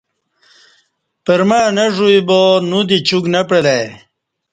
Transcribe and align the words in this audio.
پرمع 1.25 1.63
نہ 1.75 1.85
ژ 1.93 1.97
وی 2.07 2.17
با 2.27 2.41
نودی 2.69 2.97
چوک 3.07 3.25
نہ 3.33 3.41
پعلے 3.47 3.79